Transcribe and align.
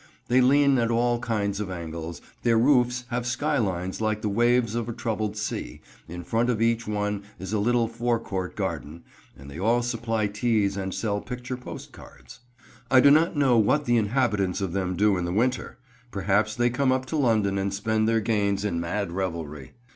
They 0.29 0.41
lean 0.41 0.79
at 0.79 0.89
all 0.89 1.19
kinds 1.19 1.59
of 1.59 1.69
angles, 1.69 2.21
their 2.41 2.57
roofs 2.57 3.05
have 3.09 3.27
skylines 3.27 4.01
like 4.01 4.23
the 4.23 4.29
waves 4.29 4.73
of 4.73 4.89
a 4.89 4.93
troubled 4.93 5.37
sea, 5.37 5.79
in 6.07 6.23
front 6.23 6.49
of 6.49 6.59
each 6.59 6.87
one 6.87 7.21
is 7.37 7.53
a 7.53 7.59
little 7.59 7.87
forecourt 7.87 8.55
garden, 8.55 9.03
and 9.37 9.47
they 9.47 9.59
all 9.59 9.83
supply 9.83 10.25
teas 10.25 10.75
and 10.75 10.91
sell 10.95 11.21
picture 11.21 11.55
postcards. 11.55 12.39
I 12.89 12.99
do 12.99 13.11
not 13.11 13.35
know 13.37 13.59
what 13.59 13.85
the 13.85 13.97
inhabitants 13.97 14.59
of 14.59 14.73
them 14.73 14.95
do 14.95 15.17
in 15.17 15.25
the 15.25 15.31
winter. 15.31 15.77
Perhaps 16.09 16.55
they 16.55 16.71
come 16.71 16.91
up 16.91 17.05
to 17.05 17.15
London 17.15 17.59
and 17.59 17.71
spend 17.71 18.07
their 18.09 18.21
gains 18.21 18.65
in 18.65 18.79
mad 18.81 19.11
revelry. 19.11 19.73